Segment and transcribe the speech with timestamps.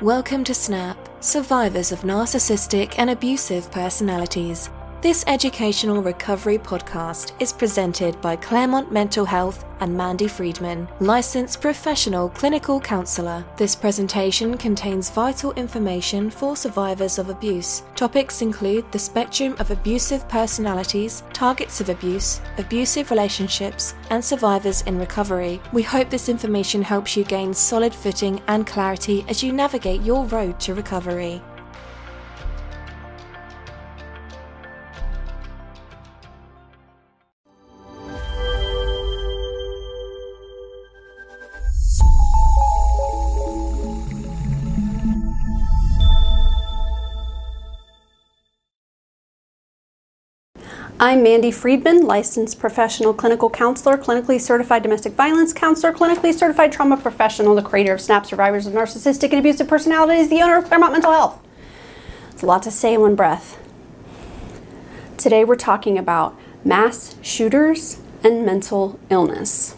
[0.00, 4.68] Welcome to SNAP, Survivors of Narcissistic and Abusive Personalities.
[5.04, 12.30] This educational recovery podcast is presented by Claremont Mental Health and Mandy Friedman, licensed professional
[12.30, 13.44] clinical counselor.
[13.58, 17.82] This presentation contains vital information for survivors of abuse.
[17.94, 24.98] Topics include the spectrum of abusive personalities, targets of abuse, abusive relationships, and survivors in
[24.98, 25.60] recovery.
[25.74, 30.24] We hope this information helps you gain solid footing and clarity as you navigate your
[30.24, 31.42] road to recovery.
[51.04, 56.96] I'm Mandy Friedman, licensed professional clinical counselor, clinically certified domestic violence counselor, clinically certified trauma
[56.96, 60.92] professional, the creator of SNAP Survivors of Narcissistic and Abusive Personalities, the owner of Claremont
[60.92, 61.46] Mental Health.
[62.30, 63.60] It's a lot to say in one breath.
[65.18, 69.76] Today we're talking about mass shooters and mental illness.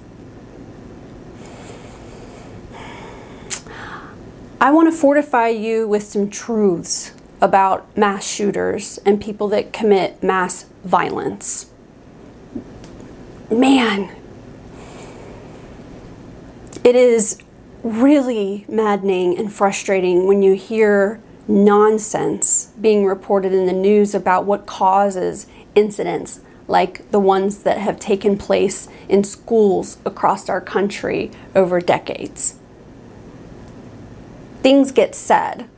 [4.61, 10.23] I want to fortify you with some truths about mass shooters and people that commit
[10.23, 11.71] mass violence.
[13.51, 14.15] Man,
[16.83, 17.39] it is
[17.83, 24.67] really maddening and frustrating when you hear nonsense being reported in the news about what
[24.67, 31.81] causes incidents like the ones that have taken place in schools across our country over
[31.81, 32.57] decades.
[34.63, 35.69] Things get said,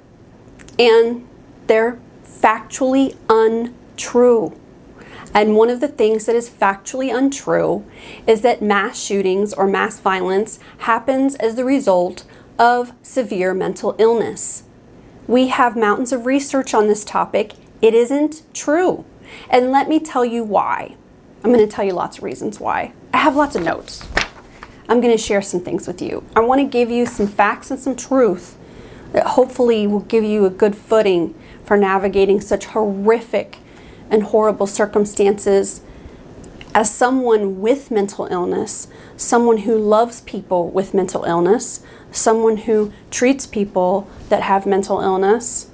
[0.79, 1.28] and
[1.69, 4.59] they're factually untrue.
[5.35, 7.85] And one of the things that is factually untrue
[8.27, 12.25] is that mass shootings or mass violence happens as the result
[12.59, 14.65] of severe mental illness.
[15.27, 17.53] We have mountains of research on this topic.
[17.83, 19.05] It isn't true.
[19.51, 20.97] And let me tell you why.
[21.45, 22.95] I'm going to tell you lots of reasons why.
[23.13, 24.09] I have lots of notes.
[24.89, 26.25] I'm going to share some things with you.
[26.35, 28.57] I want to give you some facts and some truth
[29.13, 31.35] that hopefully will give you a good footing
[31.69, 33.59] for navigating such horrific
[34.11, 35.83] and horrible circumstances.
[36.75, 43.47] As someone with mental illness, someone who loves people with mental illness, someone who treats
[43.47, 45.69] people that have mental illness,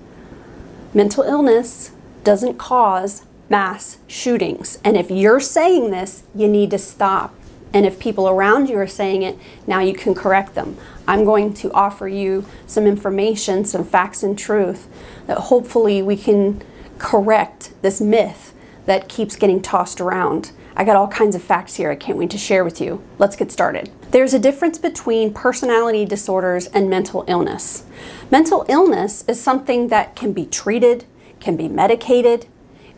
[0.92, 1.92] mental illness
[2.24, 4.80] doesn't cause mass shootings.
[4.82, 7.32] And if you're saying this, you need to stop.
[7.72, 10.76] And if people around you are saying it, now you can correct them.
[11.06, 14.88] I'm going to offer you some information, some facts and truth
[15.26, 16.62] that hopefully we can
[16.98, 18.54] correct this myth
[18.86, 20.52] that keeps getting tossed around.
[20.76, 23.02] I got all kinds of facts here I can't wait to share with you.
[23.18, 23.90] Let's get started.
[24.10, 27.84] There's a difference between personality disorders and mental illness.
[28.30, 31.04] Mental illness is something that can be treated,
[31.38, 32.46] can be medicated,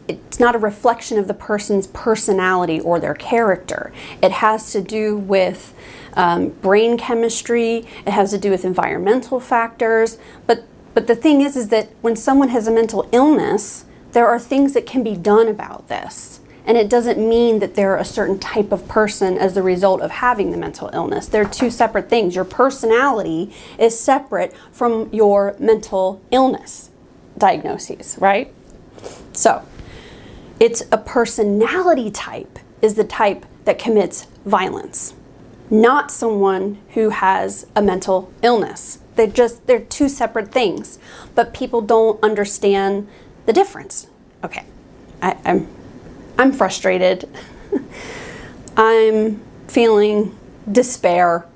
[0.09, 3.93] it's not a reflection of the person's personality or their character.
[4.23, 5.75] It has to do with
[6.15, 7.87] um, brain chemistry.
[8.07, 10.19] It has to do with environmental factors.
[10.47, 10.65] But
[10.95, 14.73] but the thing is, is that when someone has a mental illness, there are things
[14.73, 16.41] that can be done about this.
[16.65, 20.11] And it doesn't mean that they're a certain type of person as the result of
[20.11, 21.27] having the mental illness.
[21.27, 22.35] They're two separate things.
[22.35, 26.89] Your personality is separate from your mental illness
[27.37, 28.53] diagnoses, right?
[29.35, 29.67] So,
[30.59, 35.15] it's a personality type is the type that commits violence,
[35.71, 38.99] not someone who has a mental illness.
[39.17, 40.99] They're just they're two separate things,
[41.35, 43.09] but people don't understand
[43.47, 44.07] the difference.
[44.45, 44.65] Okay,
[45.23, 45.69] I, I'm
[46.39, 47.29] I'm frustrated.
[48.77, 50.37] I'm feeling
[50.71, 51.47] despair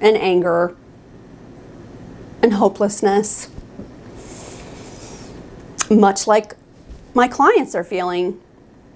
[0.00, 0.76] and anger
[2.42, 3.50] and hopelessness,
[5.90, 6.54] much like
[7.14, 8.40] my clients are feeling.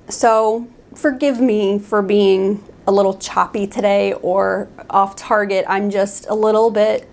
[0.09, 5.65] So forgive me for being a little choppy today or off target.
[5.69, 7.09] I'm just a little bit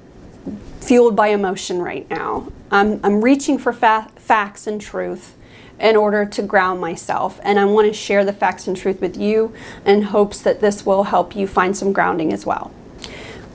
[0.80, 2.52] fueled by emotion right now.
[2.70, 5.36] I'm, I'm reaching for fa- facts and truth
[5.80, 7.40] in order to ground myself.
[7.44, 9.54] And I want to share the facts and truth with you
[9.86, 12.72] in hopes that this will help you find some grounding as well.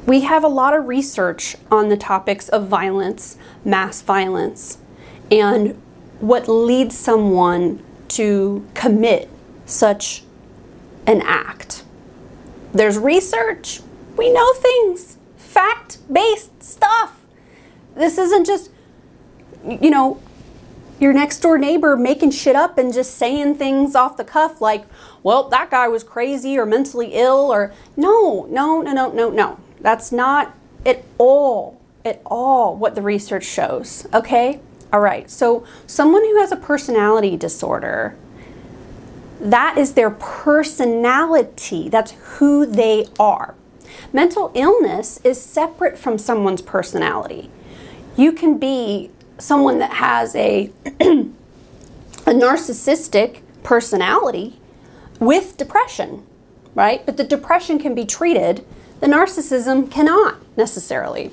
[0.07, 4.79] We have a lot of research on the topics of violence, mass violence,
[5.31, 5.81] and
[6.21, 9.29] what leads someone to commit
[9.65, 10.23] such
[11.07, 11.85] an act.
[12.73, 13.81] There's research,
[14.17, 17.21] we know things, fact based stuff.
[17.95, 18.71] This isn't just,
[19.67, 20.21] you know,
[20.99, 24.87] your next door neighbor making shit up and just saying things off the cuff like,
[25.23, 29.61] well, that guy was crazy or mentally ill or no, no, no, no, no, no.
[29.81, 30.55] That's not
[30.85, 34.61] at all at all what the research shows, okay?
[34.97, 38.17] All right, so someone who has a personality disorder,
[39.39, 43.55] that is their personality, that's who they are.
[44.15, 47.51] Mental illness is separate from someone's personality.
[48.17, 54.59] You can be someone that has a, a narcissistic personality
[55.21, 56.25] with depression,
[56.75, 57.05] right?
[57.05, 58.65] But the depression can be treated,
[59.01, 61.33] the narcissism cannot necessarily,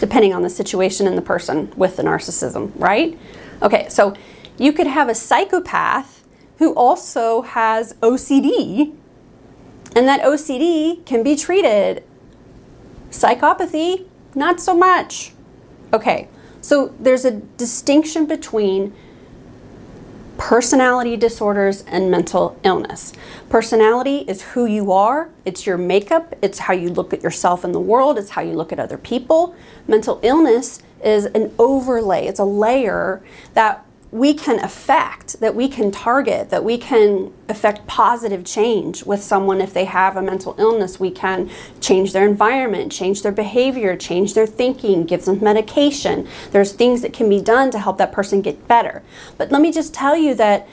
[0.00, 3.18] depending on the situation and the person with the narcissism, right?
[3.62, 4.14] Okay, so
[4.58, 6.24] you could have a psychopath
[6.58, 8.94] who also has OCD,
[9.94, 12.04] and that OCD can be treated.
[13.10, 15.32] Psychopathy, not so much.
[15.92, 16.28] Okay,
[16.60, 18.94] so there's a distinction between
[20.38, 23.12] personality disorders and mental illness.
[23.50, 27.72] Personality is who you are, it's your makeup, it's how you look at yourself in
[27.72, 29.54] the world, it's how you look at other people.
[29.86, 33.20] Mental illness is an overlay, it's a layer
[33.54, 39.22] that we can affect, that we can target, that we can affect positive change with
[39.22, 40.98] someone if they have a mental illness.
[40.98, 41.50] We can
[41.80, 46.26] change their environment, change their behavior, change their thinking, give them medication.
[46.52, 49.02] There's things that can be done to help that person get better.
[49.36, 50.66] But let me just tell you that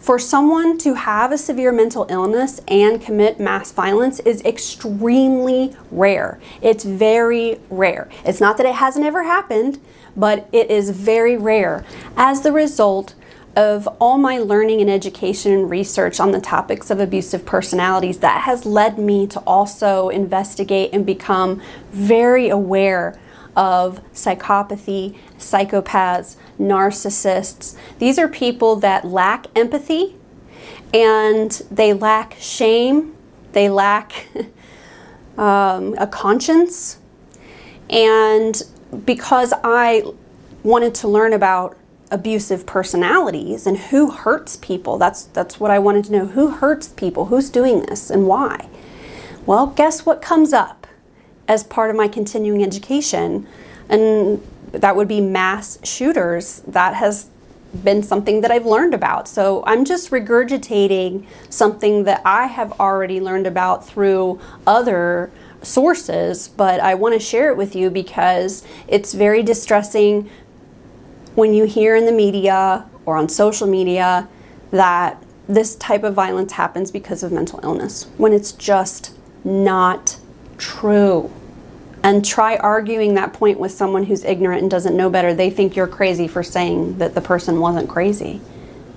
[0.00, 6.40] for someone to have a severe mental illness and commit mass violence is extremely rare.
[6.62, 8.08] It's very rare.
[8.24, 9.78] It's not that it hasn't ever happened,
[10.16, 11.84] but it is very rare.
[12.16, 13.14] As the result
[13.56, 18.42] of all my learning and education and research on the topics of abusive personalities, that
[18.42, 21.60] has led me to also investigate and become
[21.90, 23.18] very aware
[23.56, 27.76] of psychopathy, psychopaths, narcissists.
[27.98, 30.16] These are people that lack empathy
[30.94, 33.14] and they lack shame,
[33.52, 34.28] they lack
[35.38, 36.98] um, a conscience.
[37.88, 38.62] And
[39.04, 40.02] because I
[40.62, 41.76] wanted to learn about
[42.10, 46.26] abusive personalities and who hurts people, that's, that's what I wanted to know.
[46.26, 47.26] Who hurts people?
[47.26, 48.68] Who's doing this and why?
[49.46, 50.86] Well, guess what comes up
[51.46, 53.46] as part of my continuing education?
[53.88, 56.60] And that would be mass shooters.
[56.66, 57.28] That has
[57.84, 59.28] been something that I've learned about.
[59.28, 65.30] So I'm just regurgitating something that I have already learned about through other
[65.62, 70.30] sources, but I want to share it with you because it's very distressing
[71.34, 74.28] when you hear in the media or on social media
[74.70, 79.14] that this type of violence happens because of mental illness when it's just
[79.44, 80.18] not
[80.58, 81.30] true
[82.02, 85.34] and try arguing that point with someone who's ignorant and doesn't know better.
[85.34, 88.40] They think you're crazy for saying that the person wasn't crazy.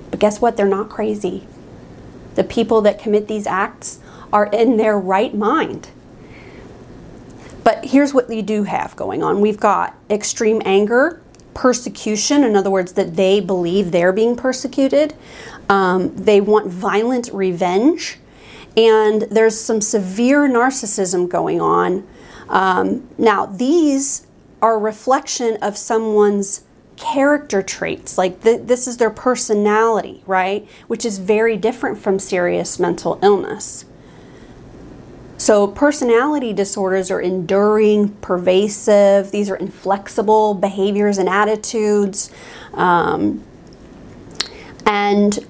[0.09, 0.55] But guess what?
[0.55, 1.45] They're not crazy.
[2.35, 3.99] The people that commit these acts
[4.31, 5.89] are in their right mind.
[7.63, 11.21] But here's what you do have going on we've got extreme anger,
[11.53, 15.13] persecution, in other words, that they believe they're being persecuted,
[15.69, 18.17] um, they want violent revenge,
[18.75, 22.05] and there's some severe narcissism going on
[22.49, 24.27] um, now, these
[24.61, 26.63] are reflection of someone's
[26.95, 28.17] character traits.
[28.17, 30.67] Like th- this is their personality, right?
[30.87, 33.85] Which is very different from serious mental illness.
[35.43, 39.31] So, personality disorders are enduring, pervasive.
[39.31, 42.31] These are inflexible behaviors and attitudes.
[42.73, 43.43] Um,
[44.85, 45.45] and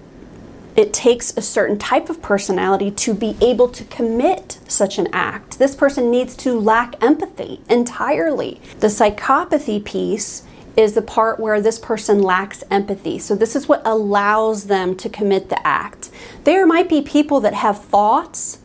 [0.76, 5.60] it takes a certain type of personality to be able to commit such an act.
[5.60, 8.60] This person needs to lack empathy entirely.
[8.80, 10.42] The psychopathy piece
[10.76, 13.20] is the part where this person lacks empathy.
[13.20, 16.10] So, this is what allows them to commit the act.
[16.46, 18.58] There might be people that have thoughts,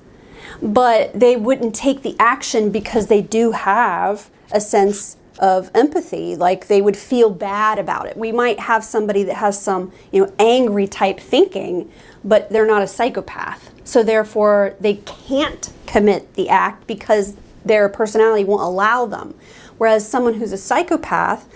[0.63, 6.37] but they wouldn't take the action because they do have a sense of empathy.
[6.37, 8.17] Like they would feel bad about it.
[8.17, 11.91] We might have somebody that has some you know angry type thinking
[12.25, 13.71] but they're not a psychopath.
[13.85, 19.35] So therefore they can't commit the act because their personality won't allow them.
[19.79, 21.49] Whereas someone who's a psychopath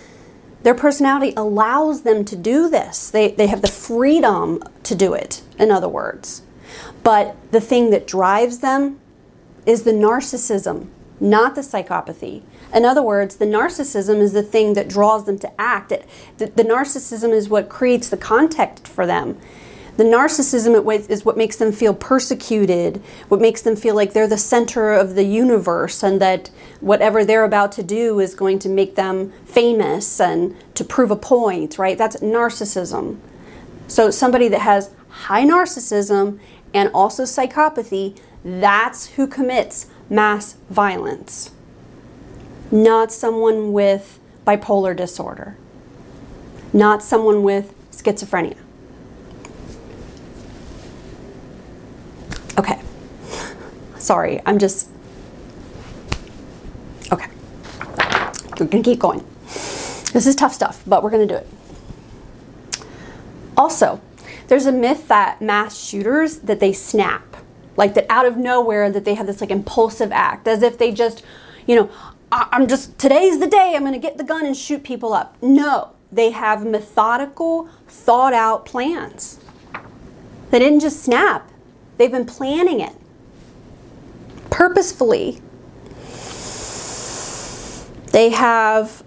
[0.62, 3.10] their personality allows them to do this.
[3.10, 6.42] They, they have the freedom to do it in other words
[7.02, 8.98] but the thing that drives them
[9.66, 10.88] is the narcissism
[11.20, 12.42] not the psychopathy
[12.74, 15.92] in other words, the narcissism is the thing that draws them to act.
[15.92, 19.38] It, the, the narcissism is what creates the context for them.
[19.98, 24.38] The narcissism is what makes them feel persecuted, what makes them feel like they're the
[24.38, 26.48] center of the universe and that
[26.80, 31.16] whatever they're about to do is going to make them famous and to prove a
[31.16, 31.98] point, right?
[31.98, 33.18] That's narcissism.
[33.86, 36.40] So, somebody that has high narcissism
[36.74, 41.50] and also psychopathy, that's who commits mass violence.
[42.70, 45.56] not someone with bipolar disorder,
[46.72, 48.56] not someone with schizophrenia.
[52.58, 52.80] Okay.
[53.98, 54.88] Sorry, I'm just.
[57.12, 57.28] Okay.
[58.58, 59.24] We're going to keep going.
[60.12, 61.46] This is tough stuff, but we're going to do it.
[63.56, 64.00] Also,
[64.52, 67.38] there's a myth that mass shooters that they snap,
[67.78, 70.92] like that out of nowhere that they have this like impulsive act, as if they
[70.92, 71.24] just,
[71.66, 71.90] you know,
[72.30, 75.42] I'm just today's the day I'm going to get the gun and shoot people up.
[75.42, 79.40] No, they have methodical, thought out plans.
[80.50, 81.50] They didn't just snap.
[81.96, 82.92] They've been planning it
[84.50, 85.40] purposefully.
[88.08, 89.02] They have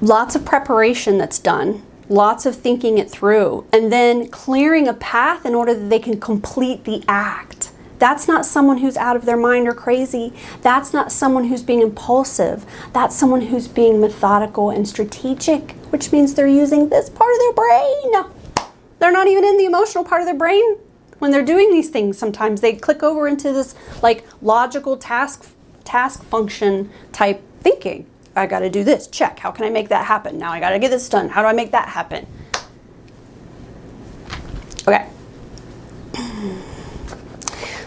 [0.00, 5.44] lots of preparation that's done, lots of thinking it through, and then clearing a path
[5.44, 7.70] in order that they can complete the act.
[7.98, 10.32] That's not someone who's out of their mind or crazy.
[10.62, 12.64] That's not someone who's being impulsive.
[12.92, 17.52] That's someone who's being methodical and strategic, which means they're using this part of their
[17.54, 18.68] brain.
[19.00, 20.76] They're not even in the emotional part of their brain
[21.18, 25.50] when they're doing these things sometimes they click over into this like logical task
[25.84, 28.06] task function type thinking
[28.38, 29.06] i got to do this.
[29.06, 29.38] Check.
[29.38, 30.38] How can i make that happen?
[30.38, 31.28] Now i got to get this done.
[31.28, 32.26] How do i make that happen?
[34.86, 35.06] Okay.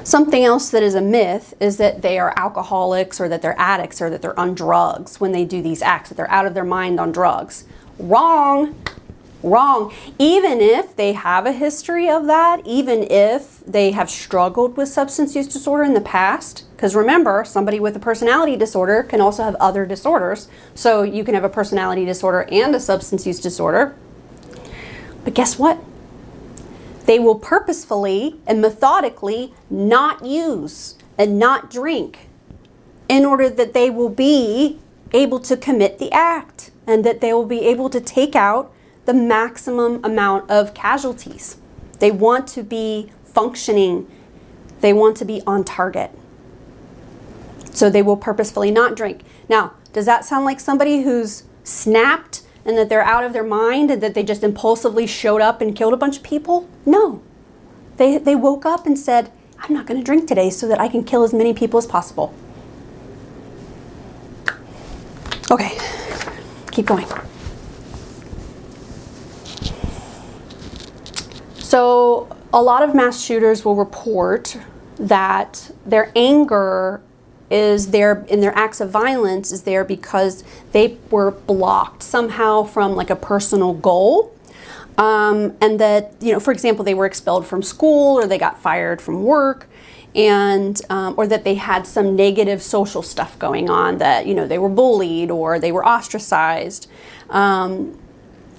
[0.03, 4.01] Something else that is a myth is that they are alcoholics or that they're addicts
[4.01, 6.65] or that they're on drugs when they do these acts, that they're out of their
[6.65, 7.65] mind on drugs.
[7.97, 8.75] Wrong
[9.43, 9.93] wrong.
[10.19, 15.35] Even if they have a history of that, even if they have struggled with substance
[15.35, 19.55] use disorder in the past, because remember, somebody with a personality disorder can also have
[19.55, 20.47] other disorders.
[20.73, 23.95] So you can have a personality disorder and a substance use disorder.
[25.23, 25.79] But guess what?
[27.05, 32.29] They will purposefully and methodically not use and not drink
[33.09, 34.79] in order that they will be
[35.13, 38.73] able to commit the act and that they will be able to take out
[39.05, 41.57] the maximum amount of casualties.
[41.99, 44.09] They want to be functioning,
[44.81, 46.11] they want to be on target.
[47.71, 49.23] So they will purposefully not drink.
[49.47, 53.89] Now, does that sound like somebody who's snapped and that they're out of their mind
[53.91, 56.69] and that they just impulsively showed up and killed a bunch of people?
[56.85, 57.21] No.
[57.97, 60.87] They, they woke up and said, I'm not going to drink today so that I
[60.87, 62.33] can kill as many people as possible.
[65.51, 65.77] Okay,
[66.71, 67.05] keep going.
[71.71, 74.57] So, a lot of mass shooters will report
[74.97, 77.01] that their anger
[77.49, 82.97] is there in their acts of violence is there because they were blocked somehow from
[82.97, 84.35] like a personal goal.
[84.97, 88.59] Um, and that, you know, for example, they were expelled from school or they got
[88.59, 89.69] fired from work
[90.13, 94.45] and um, or that they had some negative social stuff going on that you know
[94.45, 96.89] they were bullied or they were ostracized
[97.29, 97.97] um,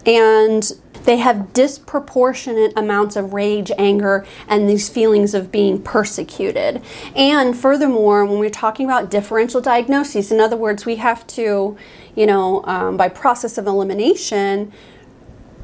[0.07, 0.73] and
[1.05, 6.83] they have disproportionate amounts of rage, anger, and these feelings of being persecuted.
[7.15, 11.77] And furthermore, when we're talking about differential diagnoses, in other words, we have to,
[12.15, 14.73] you know, um, by process of elimination,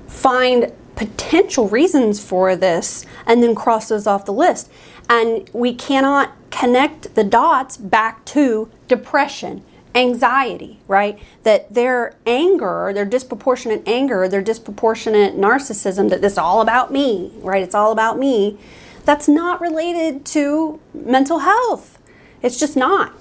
[0.07, 4.71] find potential reasons for this and then cross those off the list.
[5.09, 9.63] And we cannot connect the dots back to depression
[9.95, 11.19] anxiety, right?
[11.43, 17.33] That their anger, their disproportionate anger, their disproportionate narcissism, that this is all about me,
[17.37, 17.63] right?
[17.63, 18.59] It's all about me.
[19.05, 21.99] That's not related to mental health.
[22.43, 23.13] It's just not.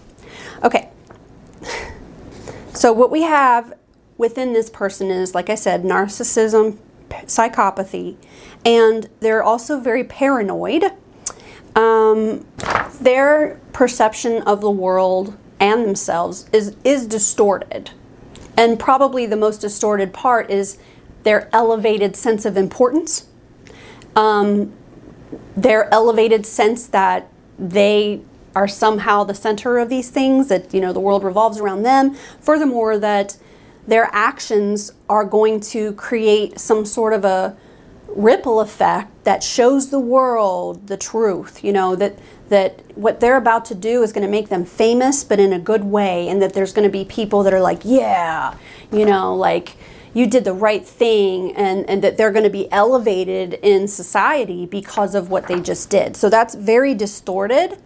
[0.63, 0.89] Okay.
[2.73, 3.73] So, what we have
[4.17, 6.77] within this person is, like I said, narcissism,
[7.09, 8.17] psychopathy,
[8.63, 10.91] and they're also very paranoid.
[11.75, 12.45] Um,
[13.01, 17.91] their perception of the world and themselves is is distorted.
[18.55, 20.77] And probably the most distorted part is
[21.23, 23.27] their elevated sense of importance,
[24.15, 24.73] um,
[25.55, 28.21] their elevated sense that they
[28.55, 32.15] are somehow the center of these things, that you know the world revolves around them.
[32.39, 33.37] Furthermore, that
[33.87, 37.55] their actions are going to create some sort of a
[38.09, 42.17] ripple effect that shows the world the truth you know that
[42.49, 45.59] that what they're about to do is going to make them famous but in a
[45.59, 48.55] good way and that there's going to be people that are like yeah
[48.91, 49.75] you know like
[50.13, 54.65] you did the right thing and, and that they're going to be elevated in society
[54.65, 56.17] because of what they just did.
[56.17, 57.77] So that's very distorted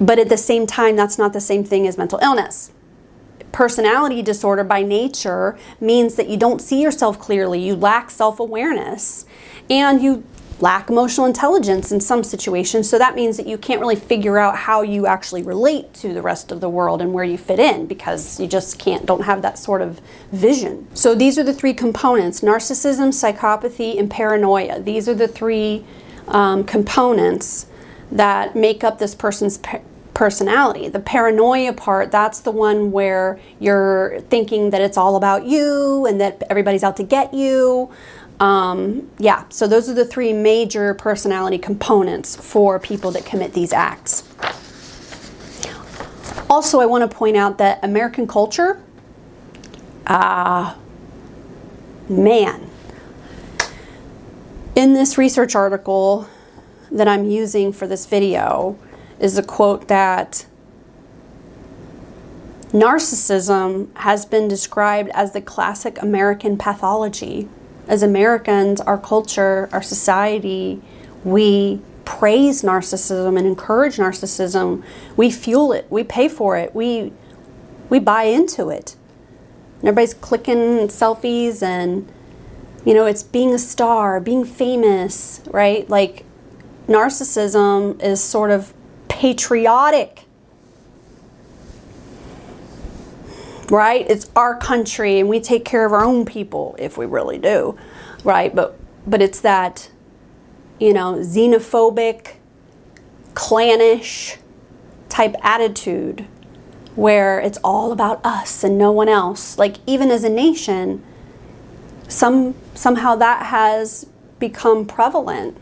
[0.00, 2.72] but at the same time that's not the same thing as mental illness
[3.52, 9.24] personality disorder by nature means that you don't see yourself clearly, you lack self awareness,
[9.68, 10.24] and you
[10.60, 12.88] lack emotional intelligence in some situations.
[12.88, 16.22] So that means that you can't really figure out how you actually relate to the
[16.22, 19.42] rest of the world and where you fit in because you just can't, don't have
[19.42, 20.00] that sort of
[20.32, 20.86] vision.
[20.94, 24.80] So these are the three components narcissism, psychopathy, and paranoia.
[24.80, 25.84] These are the three
[26.28, 27.66] um, components
[28.12, 29.58] that make up this person's
[30.20, 30.86] personality.
[30.86, 36.20] The paranoia part, that's the one where you're thinking that it's all about you and
[36.20, 37.90] that everybody's out to get you.
[38.38, 43.72] Um, yeah, so those are the three major personality components for people that commit these
[43.72, 44.28] acts.
[46.50, 48.78] Also, I want to point out that American culture,
[50.06, 52.68] ah, uh, man,
[54.76, 56.28] in this research article
[56.90, 58.76] that I'm using for this video
[59.20, 60.46] is a quote that
[62.72, 67.48] narcissism has been described as the classic American pathology
[67.90, 70.80] as Americans, our culture, our society,
[71.24, 74.84] we praise narcissism and encourage narcissism.
[75.16, 75.86] We fuel it.
[75.90, 76.72] We pay for it.
[76.74, 77.12] We
[77.88, 78.94] we buy into it.
[79.80, 82.10] And everybody's clicking selfies and
[82.84, 85.88] you know, it's being a star, being famous, right?
[85.90, 86.24] Like
[86.86, 88.72] narcissism is sort of
[89.20, 90.24] patriotic.
[93.70, 94.04] right?
[94.10, 97.78] It's our country and we take care of our own people if we really do,
[98.24, 98.52] right?
[98.52, 99.90] But but it's that
[100.80, 102.36] you know, xenophobic,
[103.34, 104.38] clannish
[105.10, 106.26] type attitude
[106.96, 109.58] where it's all about us and no one else.
[109.58, 111.04] Like even as a nation,
[112.08, 114.06] some somehow that has
[114.38, 115.58] become prevalent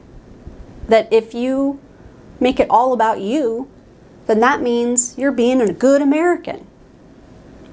[0.87, 1.81] that if you
[2.41, 3.69] make it all about you,
[4.27, 6.67] then that means you're being a good American.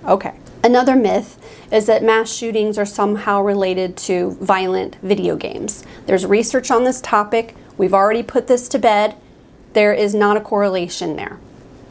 [0.06, 0.34] Okay.
[0.64, 1.38] Another myth
[1.72, 5.84] is that mass shootings are somehow related to violent video games.
[6.08, 7.56] There's research on this topic.
[7.78, 9.16] We've already put this to bed.
[9.74, 11.40] There is not a correlation there.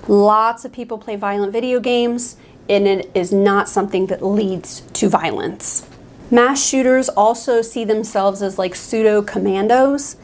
[0.09, 2.37] Lots of people play violent video games,
[2.69, 5.87] and it is not something that leads to violence.
[6.31, 10.17] Mass shooters also see themselves as like pseudo commandos.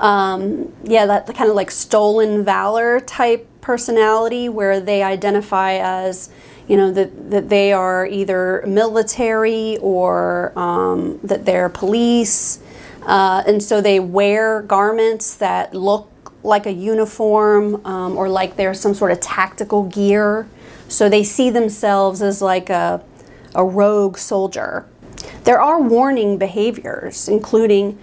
[0.00, 6.30] Um, yeah, that kind of like stolen valor type personality where they identify as
[6.66, 12.60] you know that, that they are either military or um, that they're police.
[13.02, 18.74] Uh, and so they wear garments that look like a uniform um, or like they're
[18.74, 20.48] some sort of tactical gear.
[20.88, 23.04] So they see themselves as like a,
[23.54, 24.86] a rogue soldier.
[25.44, 27.98] There are warning behaviors including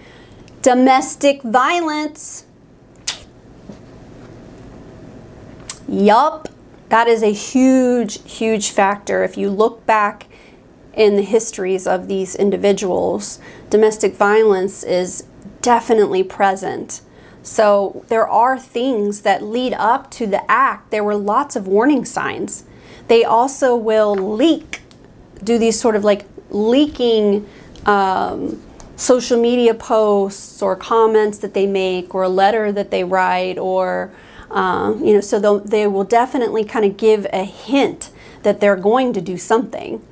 [0.62, 2.44] domestic violence
[5.88, 6.48] yup
[6.88, 9.22] that is a huge, huge factor.
[9.22, 10.26] If you look back
[10.94, 13.38] in the histories of these individuals,
[13.70, 15.24] domestic violence is
[15.60, 17.02] definitely present.
[17.42, 20.90] So there are things that lead up to the act.
[20.90, 22.64] There were lots of warning signs.
[23.08, 24.82] They also will leak,
[25.42, 27.46] do these sort of like leaking
[27.86, 28.62] um,
[28.98, 34.12] social media posts or comments that they make or a letter that they write or
[34.50, 38.10] um, you know, so they will definitely kind of give a hint
[38.42, 40.04] that they're going to do something.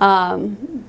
[0.00, 0.84] Um,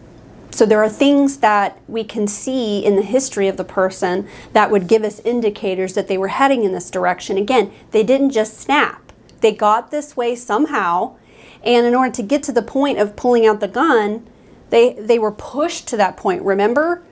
[0.50, 4.70] so there are things that we can see in the history of the person that
[4.70, 7.38] would give us indicators that they were heading in this direction.
[7.38, 9.14] Again, they didn't just snap.
[9.40, 11.16] They got this way somehow,
[11.64, 14.28] and in order to get to the point of pulling out the gun,
[14.72, 16.42] they they were pushed to that point.
[16.44, 17.04] Remember?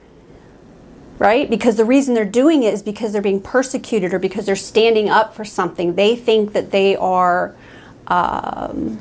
[1.19, 1.49] Right?
[1.49, 5.10] Because the reason they're doing it is because they're being persecuted or because they're standing
[5.10, 5.95] up for something.
[5.95, 7.53] They think that they are
[8.08, 8.99] um,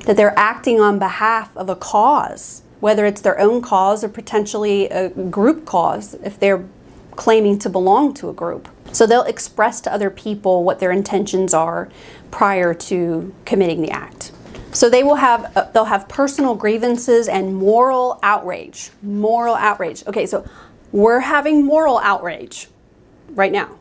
[0.00, 4.88] that they're acting on behalf of a cause, whether it's their own cause or potentially
[4.88, 6.66] a group cause if they're
[7.14, 8.68] claiming to belong to a group.
[8.90, 11.88] So they'll express to other people what their intentions are
[12.30, 14.32] prior to committing the act.
[14.72, 18.90] So they will have uh, they'll have personal grievances and moral outrage.
[19.02, 20.04] Moral outrage.
[20.06, 20.48] Okay, so
[20.92, 22.68] we're having moral outrage
[23.30, 23.76] right now.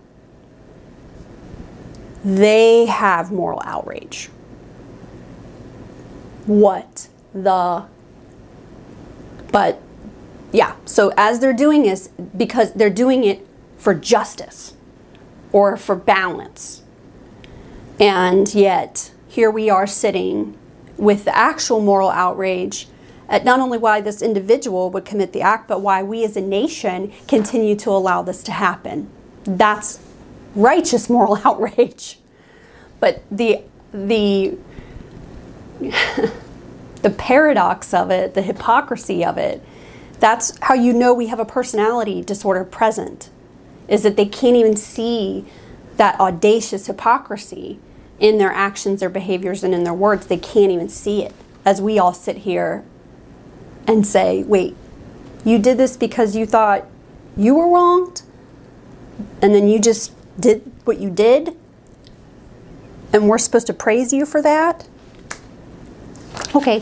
[2.23, 4.29] They have moral outrage.
[6.45, 7.85] What the?
[9.51, 9.81] But
[10.51, 13.45] yeah, so as they're doing this, because they're doing it
[13.77, 14.73] for justice
[15.51, 16.83] or for balance.
[17.99, 20.57] And yet, here we are sitting
[20.97, 22.87] with the actual moral outrage
[23.31, 26.41] at not only why this individual would commit the act, but why we as a
[26.41, 29.09] nation continue to allow this to happen.
[29.45, 29.99] That's
[30.53, 32.19] righteous moral outrage.
[32.99, 33.63] But the
[33.93, 34.57] the
[37.01, 39.63] the paradox of it, the hypocrisy of it,
[40.19, 43.29] that's how you know we have a personality disorder present.
[43.87, 45.45] is that they can't even see
[45.97, 47.79] that audacious hypocrisy
[48.19, 50.27] in their actions, their behaviors, and in their words.
[50.27, 51.33] They can't even see it.
[51.65, 52.83] As we all sit here
[53.87, 54.75] and say, wait,
[55.43, 56.85] you did this because you thought
[57.35, 58.21] you were wronged?
[59.41, 61.55] And then you just did what you did?
[63.13, 64.87] And we're supposed to praise you for that?
[66.55, 66.81] Okay.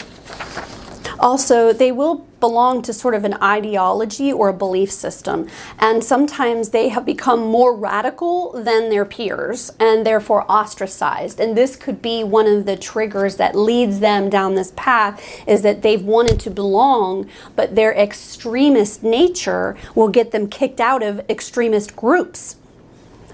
[1.20, 5.48] Also, they will belong to sort of an ideology or a belief system,
[5.78, 11.40] and sometimes they have become more radical than their peers and therefore ostracized.
[11.40, 15.62] And this could be one of the triggers that leads them down this path is
[15.64, 21.22] that they've wanted to belong, but their extremist nature will get them kicked out of
[21.30, 22.56] extremist groups.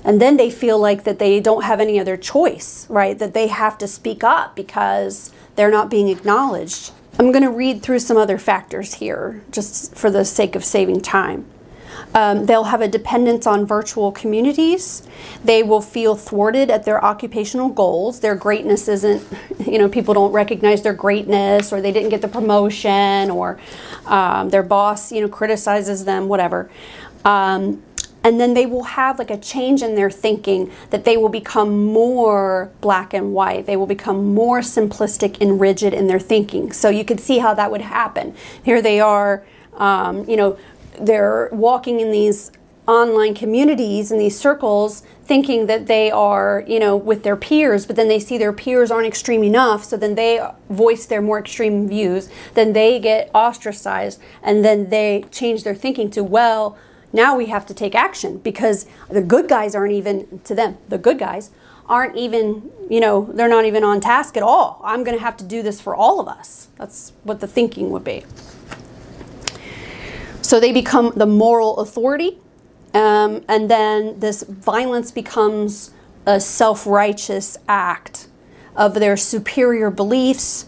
[0.04, 3.18] And then they feel like that they don't have any other choice right?
[3.18, 7.82] That they have to speak up because they're not being acknowledged I'm going to read
[7.82, 11.46] through some other factors here, just for the sake of saving time.
[12.14, 15.08] Um, they'll have a dependence on virtual communities.
[15.44, 18.20] They will feel thwarted at their occupational goals.
[18.20, 19.24] Their greatness isn't,
[19.66, 23.60] you know, people don't recognize their greatness, or they didn't get the promotion, or
[24.06, 26.70] um, their boss, you know, criticizes them, whatever.
[27.24, 27.82] Um,
[28.26, 31.86] and then they will have like a change in their thinking that they will become
[31.86, 33.68] more black and white.
[33.68, 36.72] They will become more simplistic and rigid in their thinking.
[36.72, 38.36] So you could see how that would happen.
[38.64, 39.46] Here they are
[39.78, 40.58] um, you know
[41.00, 42.52] they're walking in these
[42.88, 47.96] online communities and these circles thinking that they are you know with their peers but
[47.96, 51.88] then they see their peers aren't extreme enough so then they voice their more extreme
[51.88, 52.28] views.
[52.56, 56.76] Then they get ostracized and then they change their thinking to well
[57.16, 60.98] now we have to take action because the good guys aren't even, to them, the
[60.98, 61.50] good guys
[61.88, 64.82] aren't even, you know, they're not even on task at all.
[64.84, 66.68] I'm going to have to do this for all of us.
[66.78, 68.26] That's what the thinking would be.
[70.42, 72.38] So they become the moral authority,
[72.94, 75.92] um, and then this violence becomes
[76.26, 78.28] a self righteous act
[78.76, 80.68] of their superior beliefs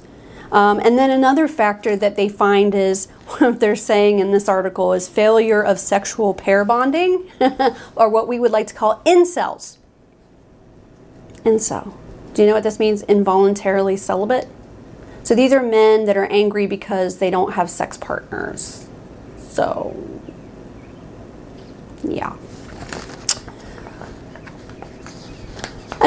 [0.51, 3.07] um, and then another factor that they find is
[3.39, 7.29] what they're saying in this article is failure of sexual pair bonding,
[7.95, 9.77] or what we would like to call incels.
[11.43, 11.93] Incel.
[12.33, 13.03] Do you know what this means?
[13.03, 14.47] Involuntarily celibate.
[15.23, 18.87] So these are men that are angry because they don't have sex partners.
[19.49, 19.95] So,
[22.03, 22.35] yeah.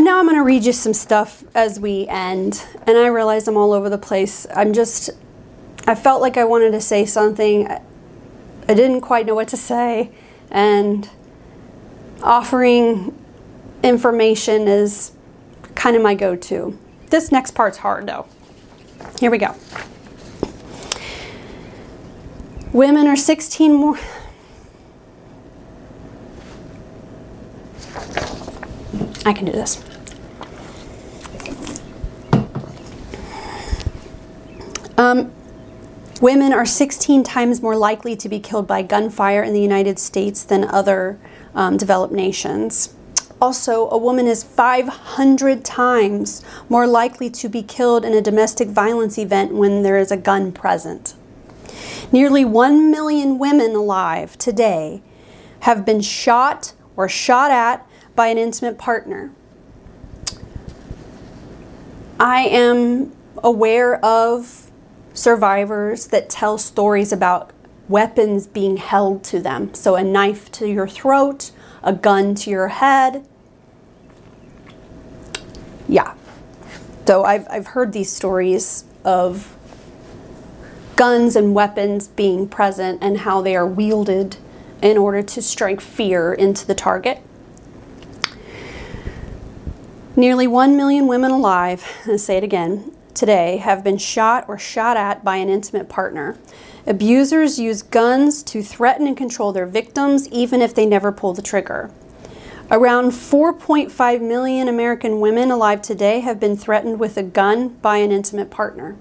[0.00, 2.64] And now I'm going to read you some stuff as we end.
[2.86, 4.46] And I realize I'm all over the place.
[4.56, 5.10] I'm just,
[5.86, 7.68] I felt like I wanted to say something.
[7.68, 7.82] I
[8.72, 10.10] didn't quite know what to say.
[10.50, 11.06] And
[12.22, 13.14] offering
[13.82, 15.12] information is
[15.74, 16.78] kind of my go to.
[17.08, 18.26] This next part's hard though.
[19.20, 19.54] Here we go.
[22.72, 23.98] Women are 16 more.
[29.26, 29.89] I can do this.
[35.00, 35.32] Um,
[36.20, 40.44] women are 16 times more likely to be killed by gunfire in the United States
[40.44, 41.18] than other
[41.54, 42.92] um, developed nations.
[43.40, 49.16] Also, a woman is 500 times more likely to be killed in a domestic violence
[49.16, 51.14] event when there is a gun present.
[52.12, 55.00] Nearly 1 million women alive today
[55.60, 59.32] have been shot or shot at by an intimate partner.
[62.18, 64.69] I am aware of
[65.20, 67.52] survivors that tell stories about
[67.88, 69.74] weapons being held to them.
[69.74, 71.50] So, a knife to your throat,
[71.82, 73.26] a gun to your head.
[75.88, 76.14] Yeah.
[77.06, 79.56] So, I've, I've heard these stories of
[80.96, 84.36] guns and weapons being present and how they are wielded
[84.82, 87.22] in order to strike fear into the target.
[90.16, 94.96] Nearly 1 million women alive, I'll say it again, today have been shot or shot
[94.96, 96.38] at by an intimate partner.
[96.86, 101.42] Abusers use guns to threaten and control their victims, even if they never pull the
[101.42, 101.90] trigger.
[102.70, 108.10] Around 4.5 million American women alive today have been threatened with a gun by an
[108.10, 108.96] intimate partner.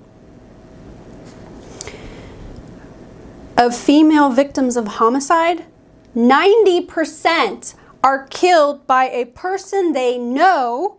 [3.58, 5.66] Of female victims of homicide,
[6.16, 10.99] 90% are killed by a person they know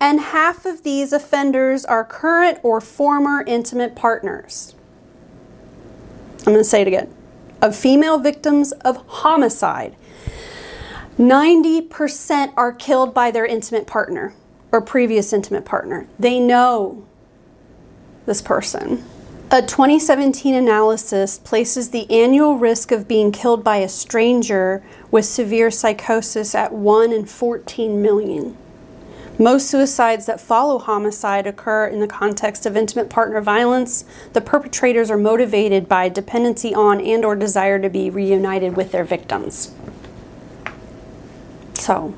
[0.00, 4.74] and half of these offenders are current or former intimate partners.
[6.40, 7.12] I'm going to say it again.
[7.62, 9.96] Of female victims of homicide,
[11.18, 14.34] 90% are killed by their intimate partner
[14.72, 16.06] or previous intimate partner.
[16.18, 17.06] They know
[18.26, 19.04] this person.
[19.50, 25.70] A 2017 analysis places the annual risk of being killed by a stranger with severe
[25.70, 28.56] psychosis at 1 in 14 million.
[29.38, 34.04] Most suicides that follow homicide occur in the context of intimate partner violence.
[34.32, 39.04] The perpetrators are motivated by dependency on and or desire to be reunited with their
[39.04, 39.74] victims.
[41.74, 42.14] So,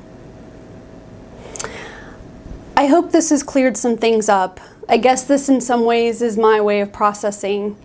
[2.75, 4.59] I hope this has cleared some things up.
[4.87, 7.75] I guess this in some ways is my way of processing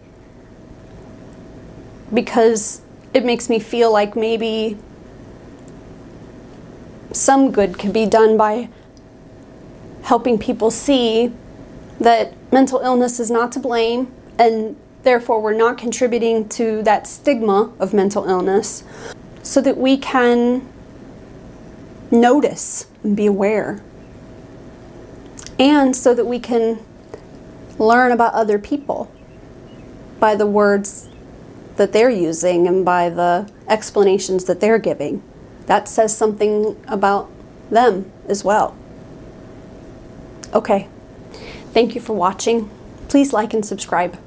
[2.13, 2.83] because
[3.15, 4.77] it makes me feel like maybe
[7.13, 8.69] some good could be done by
[10.03, 11.33] helping people see
[12.01, 17.73] that mental illness is not to blame and therefore we're not contributing to that stigma
[17.79, 18.85] of mental illness
[19.43, 20.67] so that we can
[22.11, 23.83] notice and be aware
[25.59, 26.79] and so that we can
[27.79, 29.11] learn about other people
[30.19, 31.09] by the words
[31.77, 35.23] that they're using and by the explanations that they're giving.
[35.67, 37.31] That says something about
[37.71, 38.77] them as well.
[40.55, 40.89] Okay.
[41.73, 42.71] Thank you for watching.
[43.09, 44.19] Please like and subscribe.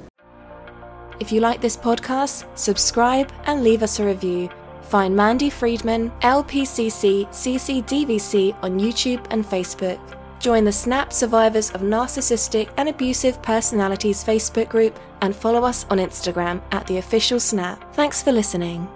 [1.20, 4.50] If you like this podcast, subscribe and leave us a review.
[4.84, 10.00] Find Mandy Friedman, LPCC CCDVC on YouTube and Facebook.
[10.40, 15.98] Join the SNAP Survivors of Narcissistic and Abusive Personalities Facebook group and follow us on
[15.98, 17.96] Instagram at the official SNAP.
[17.96, 18.88] Thanks for listening.